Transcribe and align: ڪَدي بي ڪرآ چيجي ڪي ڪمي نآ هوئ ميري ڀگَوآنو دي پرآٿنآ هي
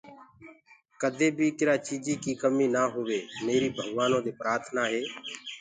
ڪَدي 1.01 1.27
بي 1.37 1.47
ڪرآ 1.57 1.75
چيجي 1.87 2.13
ڪي 2.23 2.33
ڪمي 2.41 2.67
نآ 2.75 2.83
هوئ 2.95 3.19
ميري 3.45 3.69
ڀگَوآنو 3.77 4.19
دي 4.25 4.31
پرآٿنآ 4.39 4.83
هي 4.91 5.01